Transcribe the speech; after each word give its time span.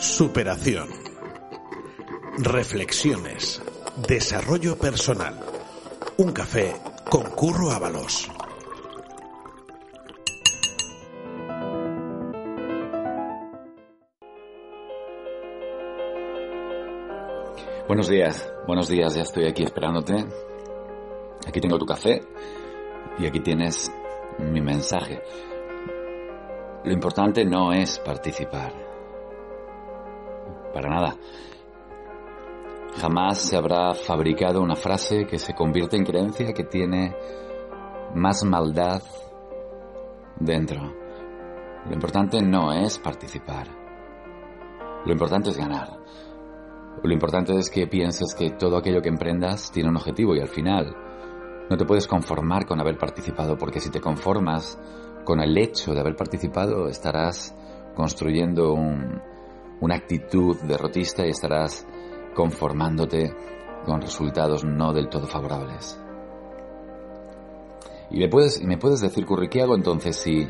Superación. 0.00 0.88
Reflexiones. 2.38 3.60
Desarrollo 4.08 4.78
personal. 4.78 5.38
Un 6.16 6.32
café 6.32 6.74
con 7.10 7.24
Curro 7.32 7.70
Ábalos. 7.70 8.30
Buenos 17.86 18.08
días, 18.08 18.50
buenos 18.66 18.88
días, 18.88 19.14
ya 19.14 19.20
estoy 19.20 19.44
aquí 19.48 19.64
esperándote. 19.64 20.24
Aquí 21.46 21.60
tengo 21.60 21.76
tu 21.76 21.84
café 21.84 22.22
y 23.18 23.26
aquí 23.26 23.40
tienes 23.40 23.92
mi 24.38 24.62
mensaje. 24.62 25.20
Lo 26.84 26.90
importante 26.90 27.44
no 27.44 27.74
es 27.74 27.98
participar. 27.98 28.89
Para 30.72 30.88
nada. 30.88 31.16
Jamás 32.98 33.38
se 33.38 33.56
habrá 33.56 33.94
fabricado 33.94 34.60
una 34.60 34.76
frase 34.76 35.26
que 35.26 35.38
se 35.38 35.54
convierte 35.54 35.96
en 35.96 36.04
creencia 36.04 36.52
que 36.52 36.64
tiene 36.64 37.14
más 38.14 38.44
maldad 38.44 39.02
dentro. 40.38 40.92
Lo 41.86 41.94
importante 41.94 42.42
no 42.42 42.72
es 42.72 42.98
participar. 42.98 43.68
Lo 45.04 45.12
importante 45.12 45.50
es 45.50 45.56
ganar. 45.56 45.98
Lo 47.02 47.12
importante 47.12 47.56
es 47.56 47.70
que 47.70 47.86
pienses 47.86 48.34
que 48.34 48.50
todo 48.50 48.76
aquello 48.76 49.00
que 49.00 49.08
emprendas 49.08 49.70
tiene 49.70 49.88
un 49.88 49.96
objetivo 49.96 50.34
y 50.34 50.40
al 50.40 50.48
final 50.48 50.94
no 51.70 51.76
te 51.76 51.86
puedes 51.86 52.06
conformar 52.06 52.66
con 52.66 52.80
haber 52.80 52.98
participado 52.98 53.56
porque 53.56 53.80
si 53.80 53.90
te 53.90 54.00
conformas 54.00 54.78
con 55.24 55.40
el 55.40 55.56
hecho 55.56 55.94
de 55.94 56.00
haber 56.00 56.16
participado 56.16 56.88
estarás 56.88 57.54
construyendo 57.94 58.74
una 59.80 59.96
actitud 59.96 60.56
derrotista 60.62 61.26
y 61.26 61.30
estarás 61.30 61.86
conformándote 62.34 63.34
con 63.84 64.00
resultados 64.00 64.64
no 64.64 64.92
del 64.92 65.08
todo 65.08 65.26
favorables. 65.26 65.98
Y 68.10 68.18
me 68.18 68.28
puedes, 68.28 68.62
me 68.62 68.76
puedes 68.76 69.00
decir, 69.00 69.24
Curry, 69.24 69.48
¿qué 69.48 69.62
hago 69.62 69.74
entonces 69.74 70.16
si, 70.16 70.48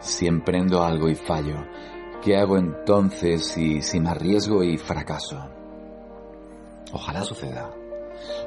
si 0.00 0.26
emprendo 0.26 0.82
algo 0.82 1.08
y 1.08 1.14
fallo? 1.14 1.56
¿Qué 2.22 2.36
hago 2.36 2.56
entonces 2.56 3.44
si, 3.44 3.82
si 3.82 4.00
me 4.00 4.10
arriesgo 4.10 4.62
y 4.62 4.78
fracaso? 4.78 5.38
Ojalá 6.92 7.24
suceda. 7.24 7.70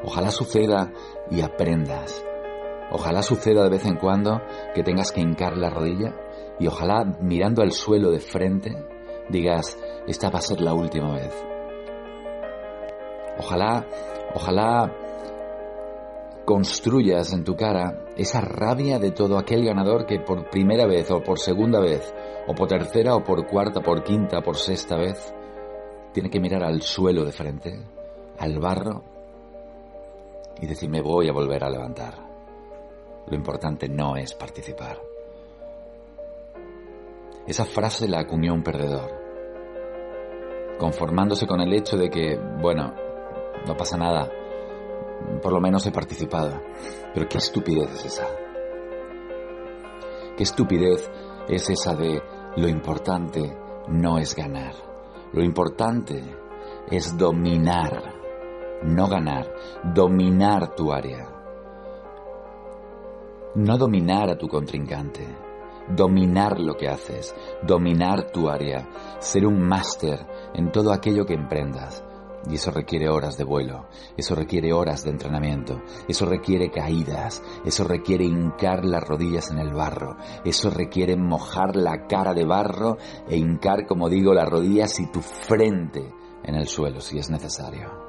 Ojalá 0.04 0.32
suceda 0.32 0.92
y 1.30 1.42
aprendas. 1.42 2.24
Ojalá 2.92 3.22
suceda 3.22 3.64
de 3.64 3.70
vez 3.70 3.86
en 3.86 3.98
cuando 3.98 4.42
que 4.74 4.84
tengas 4.84 5.12
que 5.12 5.20
hincar 5.20 5.58
la 5.58 5.70
rodilla 5.70 6.16
y 6.60 6.68
ojalá 6.68 7.04
mirando 7.20 7.62
al 7.62 7.72
suelo 7.72 8.12
de 8.12 8.20
frente 8.20 8.95
digas, 9.30 9.78
esta 10.08 10.30
va 10.30 10.40
a 10.40 10.42
ser 10.42 10.62
la 10.62 10.74
última 10.74 11.14
vez. 11.14 11.34
Ojalá, 13.38 13.86
ojalá 14.34 14.94
construyas 16.46 17.34
en 17.34 17.44
tu 17.44 17.56
cara 17.56 18.06
esa 18.16 18.40
rabia 18.40 19.00
de 19.00 19.12
todo 19.12 19.38
aquel 19.38 19.66
ganador 19.66 20.06
que 20.06 20.20
por 20.20 20.50
primera 20.50 20.86
vez 20.86 21.10
o 21.12 21.22
por 21.22 21.40
segunda 21.40 21.80
vez 21.80 22.14
o 22.48 22.54
por 22.54 22.68
tercera 22.68 23.16
o 23.16 23.24
por 23.24 23.48
cuarta, 23.48 23.82
por 23.82 24.04
quinta, 24.04 24.42
por 24.42 24.56
sexta 24.58 24.96
vez 24.96 25.34
tiene 26.14 26.30
que 26.30 26.40
mirar 26.40 26.64
al 26.64 26.82
suelo 26.82 27.26
de 27.26 27.32
frente 27.32 27.78
al 28.38 28.60
barro 28.60 29.04
y 30.62 30.68
decir 30.68 30.90
me 30.90 31.02
voy 31.02 31.28
a 31.28 31.34
volver 31.34 31.64
a 31.64 31.70
levantar. 31.70 32.14
Lo 33.28 33.36
importante 33.36 33.90
no 33.90 34.16
es 34.16 34.34
participar. 34.34 35.15
Esa 37.48 37.66
frase 37.66 38.08
la 38.08 38.20
acuñó 38.20 38.54
un 38.54 38.64
perdedor, 38.64 39.12
conformándose 40.80 41.46
con 41.46 41.62
el 41.62 41.74
hecho 41.74 41.98
de 41.98 42.10
que, 42.10 42.40
bueno, 42.62 42.94
no 43.66 43.78
pasa 43.78 43.98
nada, 43.98 44.32
por 45.42 45.54
lo 45.54 45.62
menos 45.62 45.86
he 45.86 45.92
participado. 45.92 46.62
Pero 47.14 47.28
qué 47.28 47.38
estupidez 47.38 47.92
es 47.94 48.06
esa. 48.06 48.28
Qué 50.36 50.44
estupidez 50.44 51.10
es 51.48 51.70
esa 51.70 51.96
de 51.96 52.22
lo 52.58 52.68
importante 52.68 53.56
no 53.88 54.18
es 54.18 54.36
ganar. 54.36 54.74
Lo 55.34 55.44
importante 55.44 56.24
es 56.90 57.18
dominar 57.18 58.16
no 58.84 59.08
ganar, 59.08 59.52
dominar 59.84 60.76
tu 60.76 60.92
área. 60.92 61.28
No 63.56 63.78
dominar 63.78 64.30
a 64.30 64.38
tu 64.38 64.48
contrincante, 64.48 65.26
dominar 65.90 66.60
lo 66.60 66.76
que 66.76 66.88
haces, 66.88 67.36
dominar 67.64 68.32
tu 68.32 68.50
área, 68.50 68.88
ser 69.20 69.46
un 69.46 69.62
máster 69.62 70.26
en 70.54 70.72
todo 70.72 70.92
aquello 70.92 71.26
que 71.26 71.34
emprendas. 71.34 72.04
Y 72.48 72.56
eso 72.56 72.70
requiere 72.70 73.10
horas 73.10 73.38
de 73.38 73.44
vuelo, 73.44 73.88
eso 74.16 74.36
requiere 74.36 74.72
horas 74.72 75.04
de 75.04 75.10
entrenamiento, 75.10 75.82
eso 76.08 76.28
requiere 76.28 76.70
caídas, 76.70 77.42
eso 77.66 77.84
requiere 77.86 78.24
hincar 78.24 78.86
las 78.86 79.04
rodillas 79.04 79.50
en 79.50 79.58
el 79.58 79.74
barro, 79.74 80.18
eso 80.44 80.70
requiere 80.70 81.16
mojar 81.18 81.76
la 81.76 82.06
cara 82.06 82.36
de 82.36 82.46
barro 82.46 82.98
e 83.28 83.36
hincar, 83.36 83.88
como 83.88 84.10
digo, 84.10 84.32
las 84.34 84.48
rodillas 84.48 85.00
y 85.00 85.08
tu 85.08 85.22
frente 85.22 86.14
en 86.44 86.54
el 86.54 86.68
suelo 86.68 87.02
si 87.02 87.18
es 87.18 87.32
necesario 87.32 88.06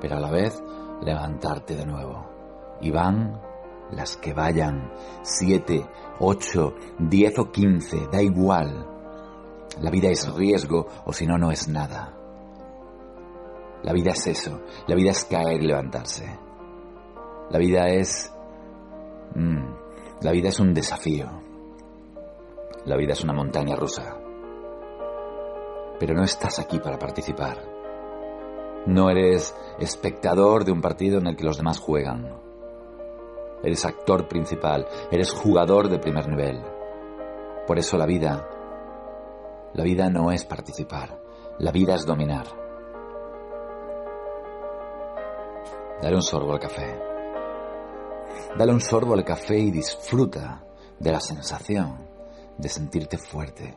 pero 0.00 0.16
a 0.16 0.20
la 0.20 0.30
vez 0.30 0.62
levantarte 1.02 1.76
de 1.76 1.86
nuevo. 1.86 2.26
Y 2.80 2.90
van 2.90 3.40
las 3.92 4.16
que 4.16 4.32
vayan, 4.32 4.92
siete, 5.22 5.86
ocho, 6.18 6.74
diez 6.98 7.38
o 7.38 7.50
quince, 7.50 8.08
da 8.10 8.22
igual. 8.22 8.86
La 9.80 9.90
vida 9.90 10.08
es 10.08 10.32
riesgo 10.34 10.86
o 11.04 11.12
si 11.12 11.26
no, 11.26 11.38
no 11.38 11.50
es 11.50 11.68
nada. 11.68 12.16
La 13.82 13.92
vida 13.92 14.10
es 14.12 14.26
eso, 14.26 14.60
la 14.86 14.94
vida 14.94 15.10
es 15.10 15.24
caer 15.24 15.62
y 15.62 15.66
levantarse. 15.66 16.38
La 17.50 17.58
vida 17.58 17.88
es... 17.88 18.32
Mm, 19.34 19.74
la 20.22 20.32
vida 20.32 20.50
es 20.50 20.60
un 20.60 20.74
desafío. 20.74 21.28
La 22.84 22.96
vida 22.96 23.12
es 23.12 23.24
una 23.24 23.32
montaña 23.32 23.74
rusa. 23.74 24.16
Pero 25.98 26.14
no 26.14 26.24
estás 26.24 26.58
aquí 26.58 26.78
para 26.78 26.98
participar. 26.98 27.58
No 28.86 29.10
eres 29.10 29.54
espectador 29.78 30.64
de 30.64 30.72
un 30.72 30.80
partido 30.80 31.18
en 31.18 31.26
el 31.26 31.36
que 31.36 31.44
los 31.44 31.56
demás 31.56 31.78
juegan. 31.78 32.49
Eres 33.62 33.84
actor 33.84 34.28
principal, 34.28 34.86
eres 35.10 35.32
jugador 35.32 35.88
de 35.88 35.98
primer 35.98 36.28
nivel. 36.28 36.62
Por 37.66 37.78
eso 37.78 37.96
la 37.96 38.06
vida, 38.06 38.48
la 39.74 39.84
vida 39.84 40.08
no 40.08 40.32
es 40.32 40.44
participar, 40.44 41.18
la 41.58 41.70
vida 41.70 41.94
es 41.94 42.06
dominar. 42.06 42.46
Dale 46.02 46.16
un 46.16 46.22
sorbo 46.22 46.52
al 46.52 46.60
café. 46.60 46.98
Dale 48.56 48.72
un 48.72 48.80
sorbo 48.80 49.14
al 49.14 49.24
café 49.24 49.58
y 49.58 49.70
disfruta 49.70 50.64
de 50.98 51.12
la 51.12 51.20
sensación 51.20 52.08
de 52.56 52.68
sentirte 52.68 53.18
fuerte, 53.18 53.74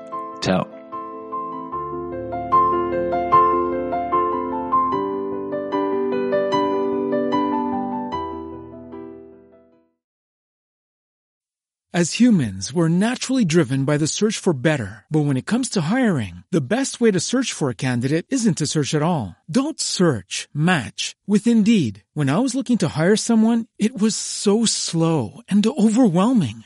As 11.95 12.19
humans, 12.19 12.73
we're 12.73 12.89
naturally 12.89 13.45
driven 13.45 13.85
by 13.85 13.95
the 13.95 14.05
search 14.05 14.37
for 14.37 14.51
better. 14.51 15.05
But 15.09 15.21
when 15.21 15.37
it 15.37 15.45
comes 15.45 15.69
to 15.69 15.81
hiring, 15.81 16.43
the 16.51 16.59
best 16.59 16.99
way 16.99 17.09
to 17.09 17.21
search 17.21 17.53
for 17.53 17.69
a 17.69 17.73
candidate 17.73 18.25
isn't 18.27 18.57
to 18.57 18.67
search 18.67 18.93
at 18.93 19.01
all. 19.01 19.37
Don't 19.49 19.79
search, 19.79 20.49
match 20.53 21.15
with 21.25 21.47
Indeed. 21.47 22.03
When 22.13 22.29
I 22.29 22.39
was 22.39 22.53
looking 22.53 22.77
to 22.79 22.89
hire 22.89 23.15
someone, 23.15 23.67
it 23.79 23.97
was 23.97 24.13
so 24.17 24.65
slow 24.65 25.39
and 25.47 25.65
overwhelming. 25.65 26.65